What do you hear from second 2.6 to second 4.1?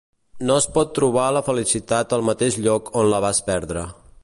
lloc on la vas perdre.